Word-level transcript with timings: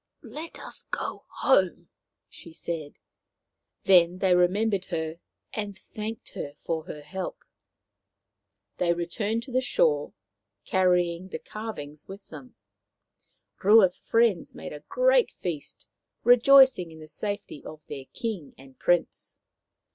"Let 0.39 0.57
us 0.59 0.87
go 0.89 1.25
home/' 1.43 1.89
she 2.27 2.51
said. 2.51 2.97
Then 3.83 4.17
they 4.17 4.33
remem 4.33 4.73
bered 4.73 4.85
her 4.85 5.19
and 5.53 5.77
thanked 5.77 6.29
her 6.29 6.55
for 6.57 6.85
her 6.85 7.01
help. 7.03 7.43
They 8.77 8.93
returned 8.95 9.43
to 9.43 9.51
the 9.51 9.61
shore, 9.61 10.13
carrying 10.65 11.27
the 11.27 11.37
carv 11.37 11.77
ings 11.77 12.07
with 12.07 12.29
them. 12.29 12.55
Rua's 13.63 13.99
friends 13.99 14.55
made 14.55 14.73
a 14.73 14.79
great 14.89 15.33
feast, 15.33 15.87
rejoicing 16.23 16.89
in 16.91 16.97
the 16.99 17.07
safety 17.07 17.63
of 17.63 17.85
their 17.85 18.05
King 18.05 18.55
and 18.57 18.79
Prince. 18.79 19.39